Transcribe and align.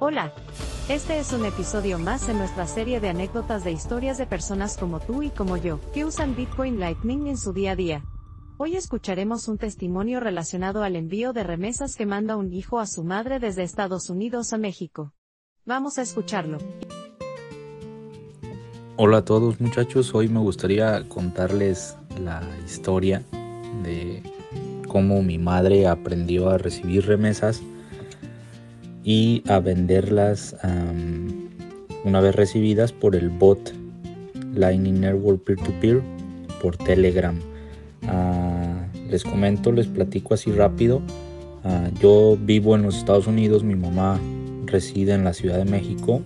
Hola. 0.00 0.32
Este 0.88 1.18
es 1.18 1.32
un 1.32 1.44
episodio 1.44 1.98
más 1.98 2.28
en 2.28 2.38
nuestra 2.38 2.68
serie 2.68 3.00
de 3.00 3.08
anécdotas 3.08 3.64
de 3.64 3.72
historias 3.72 4.16
de 4.16 4.26
personas 4.26 4.76
como 4.76 5.00
tú 5.00 5.24
y 5.24 5.30
como 5.30 5.56
yo, 5.56 5.80
que 5.92 6.04
usan 6.04 6.36
Bitcoin 6.36 6.78
Lightning 6.78 7.26
en 7.26 7.36
su 7.36 7.52
día 7.52 7.72
a 7.72 7.76
día. 7.76 8.04
Hoy 8.58 8.76
escucharemos 8.76 9.48
un 9.48 9.58
testimonio 9.58 10.20
relacionado 10.20 10.84
al 10.84 10.94
envío 10.94 11.32
de 11.32 11.42
remesas 11.42 11.96
que 11.96 12.06
manda 12.06 12.36
un 12.36 12.52
hijo 12.52 12.78
a 12.78 12.86
su 12.86 13.02
madre 13.02 13.40
desde 13.40 13.64
Estados 13.64 14.08
Unidos 14.08 14.52
a 14.52 14.58
México. 14.58 15.14
Vamos 15.66 15.98
a 15.98 16.02
escucharlo. 16.02 16.58
Hola 18.96 19.16
a 19.16 19.24
todos 19.24 19.60
muchachos, 19.60 20.14
hoy 20.14 20.28
me 20.28 20.38
gustaría 20.38 21.08
contarles 21.08 21.96
la 22.22 22.42
historia 22.64 23.24
de 23.82 24.22
cómo 24.86 25.24
mi 25.24 25.38
madre 25.38 25.88
aprendió 25.88 26.50
a 26.50 26.56
recibir 26.56 27.04
remesas 27.04 27.62
y 29.08 29.42
a 29.48 29.58
venderlas 29.58 30.54
una 32.04 32.20
vez 32.20 32.34
recibidas 32.34 32.92
por 32.92 33.16
el 33.16 33.30
bot 33.30 33.72
Lightning 34.54 35.00
Network 35.00 35.44
Peer-to-Peer 35.44 36.02
por 36.60 36.76
Telegram. 36.76 37.34
Ah, 38.06 38.86
les 39.08 39.24
comento, 39.24 39.72
les 39.72 39.86
platico 39.86 40.34
así 40.34 40.52
rápido. 40.52 41.00
Ah, 41.64 41.88
yo 42.02 42.36
vivo 42.38 42.76
en 42.76 42.82
los 42.82 42.98
Estados 42.98 43.26
Unidos, 43.26 43.64
mi 43.64 43.76
mamá 43.76 44.20
reside 44.66 45.14
en 45.14 45.24
la 45.24 45.32
Ciudad 45.32 45.56
de 45.56 45.64
México. 45.64 46.20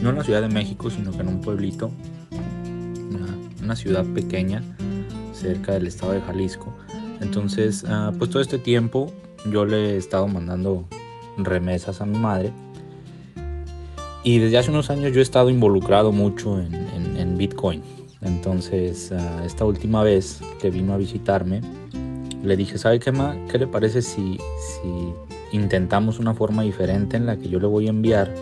No 0.00 0.10
en 0.10 0.18
la 0.18 0.22
Ciudad 0.22 0.40
de 0.40 0.48
México, 0.48 0.90
sino 0.90 1.10
que 1.10 1.22
en 1.22 1.28
un 1.28 1.40
pueblito, 1.40 1.90
una, 3.64 3.74
ciudad 3.74 4.06
pequeña 4.14 4.62
cerca 5.32 5.72
del 5.72 5.88
estado 5.88 6.12
de 6.12 6.20
Jalisco. 6.20 6.72
Entonces, 7.20 7.84
ah, 7.88 8.12
pues 8.16 8.30
todo 8.30 8.40
este 8.40 8.58
tiempo 8.58 9.12
yo 9.50 9.64
le 9.64 9.94
he 9.94 9.96
estado 9.96 10.28
mandando 10.28 10.86
remesas 11.38 12.00
a 12.00 12.06
mi 12.06 12.18
madre. 12.18 12.52
Y 14.24 14.38
desde 14.38 14.58
hace 14.58 14.70
unos 14.70 14.90
años 14.90 15.12
yo 15.12 15.20
he 15.20 15.22
estado 15.22 15.48
involucrado 15.50 16.12
mucho 16.12 16.60
en, 16.60 16.78
Bitcoin. 17.38 17.82
Entonces, 18.20 19.12
ah, 19.12 19.42
esta 19.46 19.64
última 19.64 20.02
vez 20.02 20.40
que 20.60 20.70
vino 20.70 20.92
a 20.92 20.96
visitarme, 20.96 21.60
le 22.42 22.56
dije, 22.56 22.76
¿sabe 22.76 22.98
qué, 22.98 23.12
ma? 23.12 23.36
¿Qué 23.48 23.58
le 23.58 23.68
parece 23.68 24.02
si, 24.02 24.38
si 24.58 25.12
intentamos 25.52 26.18
una 26.18 26.34
forma 26.34 26.62
diferente 26.62 27.16
en 27.16 27.26
la 27.26 27.36
que 27.36 27.48
yo 27.48 27.60
le 27.60 27.68
voy 27.68 27.86
a 27.86 27.90
enviar 27.90 28.34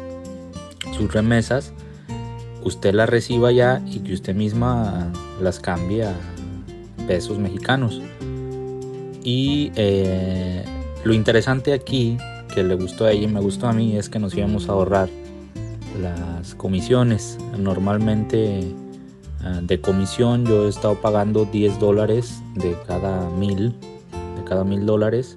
sus 0.96 1.12
remesas? 1.12 1.74
Usted 2.64 2.94
las 2.94 3.08
reciba 3.08 3.52
ya 3.52 3.82
y 3.86 3.98
que 3.98 4.14
usted 4.14 4.34
misma 4.34 5.12
las 5.42 5.60
cambie 5.60 6.04
a 6.04 6.14
pesos 7.06 7.38
mexicanos. 7.38 8.00
Y 9.22 9.72
eh, 9.76 10.64
lo 11.04 11.12
interesante 11.12 11.72
aquí 11.72 12.16
que 12.56 12.64
le 12.64 12.74
gustó 12.74 13.04
a 13.04 13.12
ella 13.12 13.24
y 13.24 13.30
me 13.30 13.40
gustó 13.40 13.68
a 13.68 13.74
mí 13.74 13.98
es 13.98 14.08
que 14.08 14.18
nos 14.18 14.34
íbamos 14.34 14.70
a 14.70 14.72
ahorrar 14.72 15.10
las 16.00 16.54
comisiones. 16.54 17.36
Normalmente 17.58 18.72
ah, 19.42 19.60
de 19.62 19.78
comisión 19.78 20.46
yo 20.46 20.64
he 20.64 20.70
estado 20.70 20.94
pagando 20.94 21.44
10 21.44 21.78
dólares 21.78 22.40
de 22.54 22.74
cada 22.86 23.28
mil, 23.28 23.74
de 24.38 24.44
cada 24.48 24.64
mil 24.64 24.86
dólares 24.86 25.36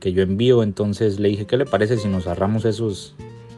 que 0.00 0.12
yo 0.12 0.22
envío. 0.22 0.62
Entonces 0.62 1.18
le 1.18 1.30
dije, 1.30 1.46
¿qué 1.46 1.56
le 1.56 1.64
parece 1.64 1.96
si 1.96 2.08
nos 2.08 2.26
ahorramos 2.26 2.66
esos, 2.66 3.14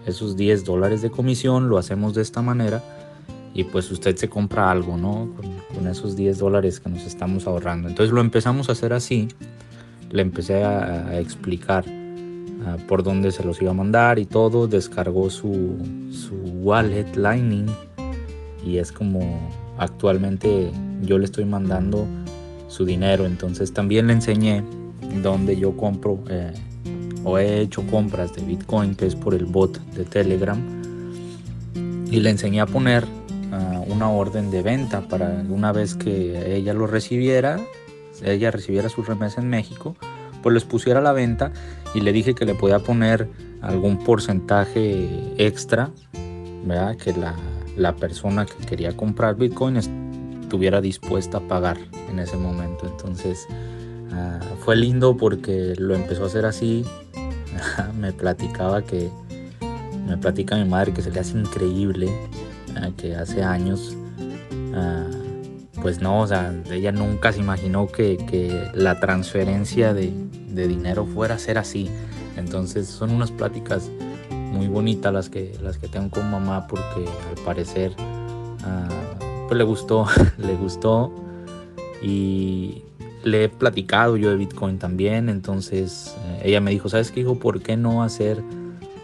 esos 0.06 0.36
10 0.36 0.64
dólares 0.64 1.02
de 1.02 1.10
comisión? 1.10 1.68
Lo 1.68 1.78
hacemos 1.78 2.14
de 2.14 2.22
esta 2.22 2.40
manera 2.40 2.84
y 3.52 3.64
pues 3.64 3.90
usted 3.90 4.14
se 4.14 4.28
compra 4.28 4.70
algo, 4.70 4.96
¿no? 4.96 5.34
Con, 5.74 5.88
esos 5.88 6.14
10 6.14 6.38
dólares 6.38 6.78
que 6.78 6.88
nos 6.88 7.02
estamos 7.02 7.48
ahorrando. 7.48 7.88
Entonces 7.88 8.12
lo 8.12 8.20
empezamos 8.20 8.68
a 8.68 8.72
hacer 8.72 8.92
así. 8.92 9.26
Le 10.08 10.22
empecé 10.22 10.62
a 10.62 11.18
explicar 11.18 11.84
Ah, 12.66 12.76
por 12.88 13.04
dónde 13.04 13.30
se 13.30 13.44
los 13.44 13.62
iba 13.62 13.70
a 13.70 13.74
mandar 13.74 14.18
y 14.18 14.26
todo. 14.26 14.66
Descargó 14.66 15.30
su, 15.30 15.76
su 16.10 16.34
wallet 16.34 17.14
Lightning 17.14 17.66
y 18.66 18.78
es 18.78 18.90
como 18.90 19.20
actualmente 19.78 20.72
yo 21.02 21.16
le 21.18 21.26
estoy 21.26 21.44
mandando 21.44 22.06
su 22.66 22.84
dinero. 22.84 23.24
Entonces 23.24 23.72
también 23.72 24.08
le 24.08 24.14
enseñé 24.14 24.64
dónde 25.22 25.56
yo 25.56 25.76
compro 25.76 26.18
eh, 26.28 26.52
o 27.22 27.38
he 27.38 27.60
hecho 27.60 27.86
compras 27.86 28.34
de 28.34 28.42
Bitcoin, 28.42 28.96
que 28.96 29.06
es 29.06 29.14
por 29.14 29.34
el 29.34 29.44
bot 29.44 29.78
de 29.92 30.04
Telegram. 30.04 30.58
Y 32.10 32.18
le 32.18 32.30
enseñé 32.30 32.62
a 32.62 32.66
poner 32.66 33.04
ah, 33.52 33.80
una 33.86 34.10
orden 34.10 34.50
de 34.50 34.62
venta 34.62 35.02
para 35.02 35.44
una 35.48 35.70
vez 35.70 35.94
que 35.94 36.56
ella 36.56 36.74
lo 36.74 36.88
recibiera, 36.88 37.60
ella 38.24 38.50
recibiera 38.50 38.88
su 38.88 39.04
remesa 39.04 39.40
en 39.40 39.50
México, 39.50 39.94
pues 40.46 40.54
les 40.54 40.64
pusiera 40.64 41.00
a 41.00 41.02
la 41.02 41.12
venta 41.12 41.50
y 41.92 42.02
le 42.02 42.12
dije 42.12 42.32
que 42.36 42.44
le 42.44 42.54
podía 42.54 42.78
poner 42.78 43.28
algún 43.62 43.98
porcentaje 43.98 45.34
extra, 45.38 45.90
¿verdad? 46.64 46.96
Que 46.96 47.12
la, 47.76 47.96
persona 47.96 48.46
que 48.46 48.64
quería 48.64 48.96
comprar 48.96 49.34
Bitcoin 49.34 49.76
estuviera 49.76 50.80
dispuesta 50.80 51.38
a 51.38 51.40
pagar 51.40 51.78
en 52.08 52.20
ese 52.20 52.36
momento. 52.36 52.86
Entonces 52.86 53.44
ah, 54.12 54.38
fue 54.64 54.76
lindo 54.76 55.16
porque 55.16 55.74
lo 55.78 55.96
empezó 55.96 56.22
a 56.22 56.26
hacer 56.28 56.46
así. 56.46 56.84
me 57.98 58.12
platicaba 58.12 58.82
que, 58.82 59.10
me 60.06 60.16
platica 60.16 60.54
mi 60.54 60.64
madre 60.64 60.92
que 60.92 61.02
se 61.02 61.10
le 61.10 61.18
hace 61.18 61.36
increíble, 61.36 62.08
que 62.96 63.16
hace 63.16 63.42
años... 63.42 63.96
Ah, 64.76 65.06
pues 65.86 66.00
no, 66.00 66.22
o 66.22 66.26
sea, 66.26 66.52
ella 66.70 66.90
nunca 66.90 67.32
se 67.32 67.38
imaginó 67.38 67.86
que, 67.86 68.18
la 68.74 68.98
transferencia 68.98 69.94
de, 69.94 70.12
dinero 70.68 71.06
fuera 71.06 71.34
a 71.34 71.38
ser 71.38 71.58
así. 71.58 71.88
Entonces 72.36 72.86
son 72.86 73.10
unas 73.10 73.30
pláticas 73.30 73.90
muy 74.30 74.68
bonitas 74.68 75.12
las 75.12 75.28
que, 75.28 75.56
las 75.62 75.78
que 75.78 75.88
tengo 75.88 76.10
con 76.10 76.30
mamá 76.30 76.66
porque 76.66 77.04
al 77.28 77.44
parecer 77.44 77.92
ah, 78.64 78.88
pues 79.48 79.58
le 79.58 79.64
gustó, 79.64 80.06
le 80.38 80.54
gustó 80.54 81.12
y 82.02 82.82
le 83.22 83.44
he 83.44 83.48
platicado 83.48 84.16
yo 84.16 84.30
de 84.30 84.36
Bitcoin 84.36 84.78
también, 84.78 85.28
entonces 85.28 86.14
eh, 86.26 86.42
ella 86.44 86.60
me 86.60 86.70
dijo, 86.70 86.88
¿sabes 86.88 87.10
qué 87.10 87.20
hijo? 87.20 87.38
¿Por 87.38 87.60
qué 87.60 87.76
no 87.76 88.02
hacer 88.02 88.42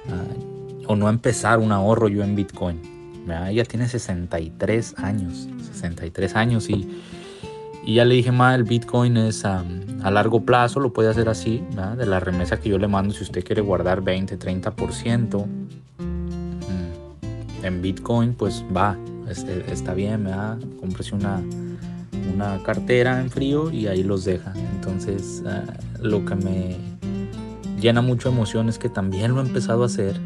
ah, 0.09 0.87
o 0.87 0.97
no 0.97 1.09
empezar 1.09 1.59
un 1.59 1.73
ahorro 1.73 2.09
yo 2.09 2.23
en 2.23 2.35
Bitcoin? 2.35 2.93
Ella 3.49 3.65
tiene 3.65 3.89
63 3.89 4.95
años, 4.99 5.49
63 5.73 6.35
años 6.35 6.69
y, 6.69 6.89
y 7.85 7.95
ya 7.95 8.05
le 8.05 8.17
dije, 8.17 8.33
ma, 8.33 8.55
el 8.55 8.65
Bitcoin 8.65 9.17
es 9.17 9.45
a 10.03 10.11
largo 10.11 10.43
plazo, 10.43 10.81
lo 10.81 10.93
puede 10.93 11.09
hacer 11.09 11.29
así, 11.29 11.63
de 11.97 12.07
la 12.07 12.21
remesa 12.21 12.61
que 12.61 12.69
yo 12.69 12.79
le 12.79 12.89
mando, 12.89 13.15
si 13.15 13.23
usted 13.23 13.45
quiere 13.45 13.63
guardar 13.63 14.03
20, 14.03 14.39
30% 14.39 15.47
mm, 15.47 17.65
en 17.65 17.83
Bitcoin, 17.83 18.35
pues 18.35 18.65
va, 18.75 18.97
este, 19.29 19.65
está 19.73 19.95
bien, 19.95 20.25
¿verdad? 20.25 20.59
Cómprese 20.81 21.15
una, 21.15 21.41
una 22.35 22.63
cartera 22.63 23.21
en 23.21 23.31
frío 23.31 23.71
y 23.71 23.87
ahí 23.87 24.03
los 24.03 24.25
deja. 24.25 24.53
Entonces, 24.75 25.43
ah, 25.47 25.63
lo 26.01 26.25
que 26.25 26.35
me 26.35 26.77
llena 27.81 28.03
mucho 28.03 28.29
emoción 28.29 28.69
es 28.69 28.79
que 28.79 28.89
también 28.89 29.35
lo 29.35 29.43
he 29.43 29.47
empezado 29.47 29.83
a 29.83 29.87
hacer, 29.87 30.21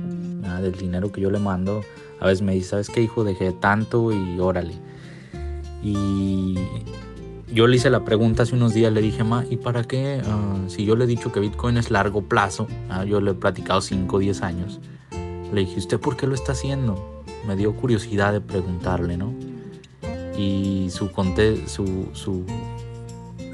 del 0.60 0.72
dinero 0.72 1.12
que 1.12 1.20
yo 1.20 1.30
le 1.30 1.38
mando 1.38 1.82
a 2.20 2.26
veces 2.26 2.42
me 2.42 2.54
dice, 2.54 2.70
¿sabes 2.70 2.88
qué 2.88 3.02
hijo? 3.02 3.24
Dejé 3.24 3.52
tanto 3.52 4.12
y 4.12 4.40
órale. 4.40 4.74
Y 5.82 6.58
yo 7.52 7.66
le 7.66 7.76
hice 7.76 7.90
la 7.90 8.04
pregunta 8.04 8.42
hace 8.42 8.54
unos 8.54 8.74
días, 8.74 8.92
le 8.92 9.00
dije, 9.00 9.24
ma, 9.24 9.44
¿y 9.48 9.56
para 9.56 9.84
qué? 9.84 10.20
Ah, 10.24 10.56
si 10.68 10.84
yo 10.84 10.96
le 10.96 11.04
he 11.04 11.06
dicho 11.06 11.32
que 11.32 11.40
Bitcoin 11.40 11.76
es 11.76 11.90
largo 11.90 12.22
plazo, 12.22 12.66
ah, 12.88 13.04
yo 13.04 13.20
le 13.20 13.32
he 13.32 13.34
platicado 13.34 13.80
5 13.80 14.16
o 14.16 14.18
10 14.18 14.42
años, 14.42 14.80
le 15.52 15.60
dije, 15.60 15.78
¿usted 15.78 16.00
por 16.00 16.16
qué 16.16 16.26
lo 16.26 16.34
está 16.34 16.52
haciendo? 16.52 17.22
Me 17.46 17.56
dio 17.56 17.74
curiosidad 17.76 18.32
de 18.32 18.40
preguntarle, 18.40 19.16
¿no? 19.16 19.32
Y 20.36 20.88
su, 20.90 21.08
su, 21.66 22.08
su 22.12 22.44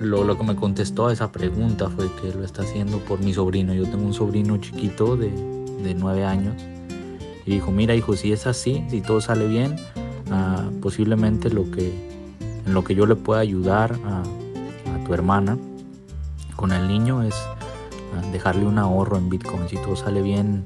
lo, 0.01 0.25
lo, 0.25 0.39
que 0.39 0.45
me 0.45 0.57
contestó 0.57 1.09
a 1.09 1.13
esa 1.13 1.31
pregunta 1.31 1.89
fue 1.89 2.11
que 2.21 2.35
lo 2.37 2.45
está 2.45 2.63
haciendo 2.63 2.99
por 2.99 3.21
mi 3.21 3.33
sobrino. 3.33 3.73
Yo 3.73 3.85
tengo 3.85 4.05
un 4.05 4.15
sobrino 4.15 4.57
chiquito 4.57 5.17
de, 5.17 5.31
de 5.31 5.95
9 5.95 6.25
años 6.25 6.55
y 7.45 7.53
dijo, 7.53 7.71
mira 7.71 7.95
hijo, 7.95 8.17
si 8.17 8.33
es 8.33 8.47
así, 8.47 8.85
si 8.89 9.01
todo 9.01 9.21
sale 9.21 9.47
bien, 9.47 9.77
ah, 10.31 10.71
posiblemente 10.81 11.51
lo 11.51 11.71
que, 11.71 11.93
en 12.67 12.75
lo 12.75 12.85
que 12.85 12.95
yo 12.95 13.07
le 13.07 13.17
pueda 13.17 13.41
ayudar 13.41 13.99
a, 14.05 14.23
tu 15.07 15.15
hermana 15.15 15.59
con 16.55 16.71
el 16.71 16.87
niño 16.87 17.25
es 17.25 17.35
ah, 17.35 18.23
dejarle 18.31 18.67
un 18.67 18.79
ahorro 18.79 19.17
en 19.17 19.29
Bitcoin. 19.29 19.69
Si 19.69 19.77
todo 19.77 19.97
sale 19.97 20.23
bien, 20.23 20.65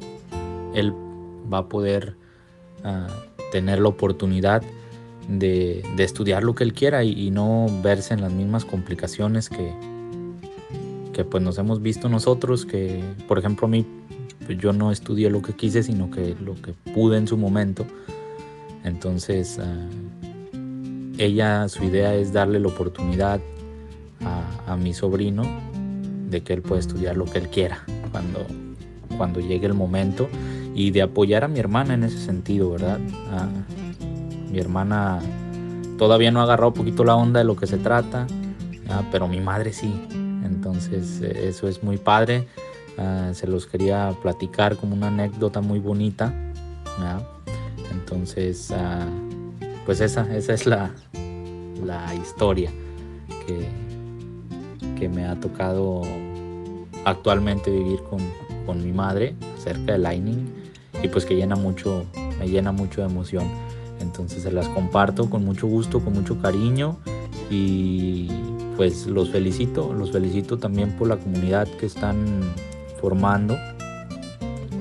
él 0.75 0.93
va 1.50 1.58
a 1.58 1.69
poder 1.69 2.16
ah, 2.84 3.06
tener 3.50 3.81
la 3.81 3.88
oportunidad 3.88 4.62
de, 5.28 5.82
estudiar 5.98 6.44
lo 6.44 6.54
que 6.54 6.64
él 6.64 6.75
quiera 6.75 7.02
y, 7.02 7.31
no 7.31 7.66
verse 7.82 8.14
en 8.14 8.20
las 8.20 8.32
mismas 8.32 8.64
complicaciones 8.64 9.48
que, 9.48 9.72
que 11.12 11.25
pues 11.25 11.43
nos 11.43 11.56
hemos 11.58 11.81
visto 11.81 12.08
nosotros, 12.08 12.66
que 12.66 13.02
por 13.26 13.38
ejemplo 13.38 13.66
a 13.66 13.70
mí 13.70 13.87
pues 14.44 14.58
yo 14.58 14.72
no 14.72 14.93
estudié 14.93 15.31
lo 15.31 15.43
que 15.43 15.54
quise, 15.54 15.82
sino 15.82 16.10
que 16.10 16.37
lo 16.44 16.54
que 16.54 16.72
pude 16.93 17.19
en 17.19 17.26
su 17.26 17.37
momento. 17.37 17.87
Entonces, 18.84 19.58
ah, 19.58 19.88
ella, 21.19 21.69
su 21.69 21.85
idea 21.85 22.15
es 22.15 22.33
darle 22.33 22.61
la 22.61 22.69
oportunidad 22.69 23.41
a, 24.67 24.77
mi 24.77 24.93
sobrino 24.93 25.45
de 26.29 26.43
que 26.43 26.53
él 26.53 26.61
pueda 26.61 26.81
estudiar 26.81 27.17
lo 27.17 27.25
que 27.25 27.39
él 27.39 27.49
quiera 27.49 27.85
cuando, 28.11 28.45
cuando 29.17 29.41
llegue 29.41 29.67
el 29.67 29.75
momento. 29.75 30.29
y 30.75 30.91
de 30.91 31.01
apoyar 31.01 31.45
a 31.45 31.49
mi 31.49 31.59
hermana 31.59 31.95
en 31.95 32.05
ese 32.05 32.19
sentido, 32.19 32.71
¿verdad? 32.71 32.99
mi 34.51 34.59
hermana 34.59 35.21
todavía 35.97 36.31
no 36.31 36.41
ha 36.41 36.43
agarrado 36.43 36.69
un 36.69 36.75
poquito 36.75 37.05
la 37.05 37.17
onda 37.17 37.41
de 37.41 37.45
lo 37.45 37.57
que 37.57 37.67
se 37.67 37.79
trata, 37.79 38.27
pero 39.11 39.29
mi 39.29 39.41
madre 39.41 39.73
sí. 39.73 39.93
Entonces 40.45 41.21
eh, 41.23 41.49
eso 41.49 41.69
es 41.69 41.83
muy 41.83 41.97
padre. 41.97 42.47
Ah, 42.99 43.31
se 43.33 43.47
los 43.47 43.67
quería 43.67 44.15
platicar 44.23 44.77
como 44.77 44.95
una 44.95 45.09
anécdota 45.09 45.61
muy 45.61 45.79
bonita. 45.79 46.33
Entonces, 47.91 48.71
ah, 48.73 49.07
pues 49.87 50.00
esa, 50.00 50.37
esa 50.37 50.53
es 50.53 50.67
la, 50.67 50.91
la 51.85 52.12
historia 52.15 52.71
que, 53.47 53.69
que 54.99 55.09
me 55.09 55.25
ha 55.25 55.38
tocado 55.38 56.03
actualmente 57.05 57.71
vivir 57.71 58.00
con, 58.03 58.19
con 58.67 58.85
mi 58.85 58.93
madre 58.93 59.37
acerca 59.56 59.93
de 59.93 59.99
Lightning 59.99 60.53
y 61.03 61.09
pues 61.09 61.25
que 61.25 61.37
llena 61.37 61.55
mucho, 61.55 62.05
me 62.38 62.49
llena 62.49 62.73
mucho 62.73 63.00
de 63.00 63.06
emoción. 63.06 63.44
Entonces 64.00 64.43
se 64.43 64.53
las 64.53 64.69
comparto 64.69 65.31
con 65.31 65.44
mucho 65.44 65.69
gusto, 65.69 66.00
con 66.00 66.15
mucho 66.15 66.41
cariño 66.43 66.99
y 67.49 68.29
pues 68.77 69.06
los 69.06 69.31
felicito, 69.31 69.94
los 69.94 70.11
felicito 70.11 70.59
también 70.59 70.91
por 70.97 71.09
la 71.09 71.17
comunidad 71.17 71.69
que 71.79 71.87
están 71.87 72.43
formando. 73.00 73.56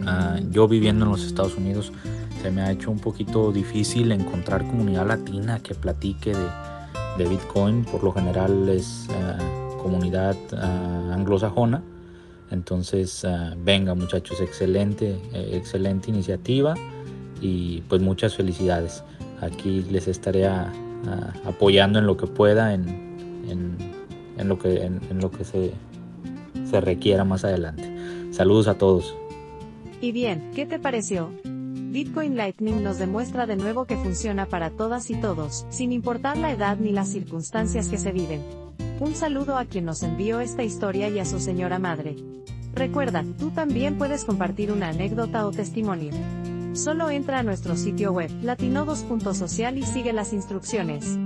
Ah, 0.08 0.40
yo 0.52 0.68
viviendo 0.68 1.06
en 1.06 1.12
los 1.12 1.26
Estados 1.26 1.56
Unidos 1.56 1.94
me 2.52 2.62
ha 2.62 2.72
hecho 2.72 2.92
un 2.92 3.00
poquito 3.00 3.52
difícil 3.52 4.12
encontrar 4.12 4.66
comunidad 4.66 5.08
latina 5.08 5.60
que 5.60 5.76
platique 5.76 6.32
de, 6.32 6.48
de 7.18 7.30
Bitcoin. 7.30 7.86
Por 7.86 8.04
lo 8.04 8.12
general 8.12 8.70
es 8.70 9.08
ah, 9.12 9.38
comunidad 9.82 10.36
ah, 10.54 11.14
anglosajona. 11.14 11.82
Entonces, 12.52 13.26
venga 13.58 13.96
muchachos, 13.96 14.40
excelente, 14.40 15.20
excelente 15.34 16.12
iniciativa 16.12 16.76
y 17.42 17.82
pues 17.90 18.02
muchas 18.02 18.36
felicidades. 18.36 19.04
Aquí 19.42 19.84
les 19.90 20.08
estaré 20.08 20.48
apoyando 21.44 21.98
en 21.98 22.06
lo 22.06 22.18
que 22.18 22.28
pueda, 22.28 22.74
en, 22.76 22.86
en, 23.50 24.48
lo, 24.48 24.60
que, 24.60 24.86
en, 24.86 25.20
lo 25.20 25.32
que 25.32 25.44
se, 25.44 25.72
se 26.70 26.82
requiera 26.82 27.24
más 27.24 27.44
adelante. 27.44 27.92
Saludos 28.32 28.68
a 28.68 28.78
todos. 28.78 29.16
Y 30.00 30.12
bien, 30.12 30.52
¿qué 30.54 30.68
te 30.68 30.78
pareció? 30.78 31.32
Bitcoin 31.96 32.36
Lightning 32.36 32.84
nos 32.84 32.98
demuestra 33.00 33.46
de 33.46 33.56
nuevo 33.56 33.86
que 33.86 33.96
funciona 33.96 34.48
para 34.48 34.70
todas 34.70 35.10
y 35.10 35.16
todos, 35.16 35.66
sin 35.70 35.94
importar 35.94 36.36
la 36.36 36.52
edad 36.52 36.76
ni 36.76 36.92
las 36.92 37.08
circunstancias 37.08 37.88
que 37.88 37.98
se 37.98 38.12
viven. 38.12 38.44
Un 39.00 39.16
saludo 39.16 39.58
a 39.58 39.64
quien 39.64 39.86
nos 39.86 40.04
envió 40.04 40.42
esta 40.42 40.62
historia 40.62 41.08
y 41.08 41.20
a 41.20 41.26
su 41.26 41.40
señora 41.40 41.80
madre. 41.80 42.18
Recuerda, 42.74 43.24
tú 43.40 43.52
también 43.52 43.98
puedes 43.98 44.26
compartir 44.26 44.74
una 44.74 44.90
anécdota 44.90 45.48
o 45.48 45.52
testimonio. 45.52 46.12
Solo 46.74 47.10
entra 47.10 47.40
a 47.40 47.44
nuestro 47.44 47.78
sitio 47.78 48.12
web, 48.12 48.30
latinodos.social 48.42 49.78
y 49.78 49.84
sigue 49.84 50.12
las 50.12 50.34
instrucciones. 50.34 51.18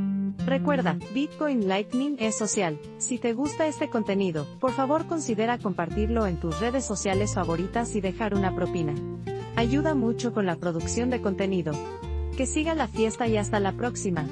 Recuerda, 0.45 1.00
Bitcoin 1.15 1.68
Lightning 1.68 2.15
es 2.19 2.38
social. 2.38 2.80
Si 3.00 3.18
te 3.18 3.33
gusta 3.33 3.65
este 3.65 3.89
contenido, 3.89 4.45
por 4.60 4.74
favor 4.74 5.07
considera 5.07 5.57
compartirlo 5.57 6.27
en 6.27 6.39
tus 6.39 6.60
redes 6.60 6.86
sociales 6.86 7.33
favoritas 7.33 7.95
y 7.95 8.01
dejar 8.01 8.36
una 8.36 8.54
propina. 8.54 8.94
Ayuda 9.56 9.96
mucho 9.96 10.34
con 10.34 10.46
la 10.46 10.56
producción 10.56 11.10
de 11.10 11.22
contenido. 11.22 11.74
Que 12.38 12.46
siga 12.46 12.74
la 12.75 12.88
fiesta 12.88 13.28
y 13.28 13.38
hasta 13.38 13.60
la 13.60 13.74
próxima. 13.74 14.25